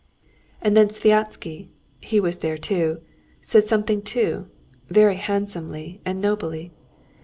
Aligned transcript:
And 0.63 0.75
then 0.75 0.87
Sviazhsky 0.89 1.67
(he 1.99 2.19
was 2.19 2.39
there 2.39 2.57
too) 2.57 3.01
said 3.39 3.65
something 3.65 4.01
too, 4.01 4.47
very 4.89 5.17
handsomely 5.17 6.01
and 6.03 6.19
nobly. 6.19 6.71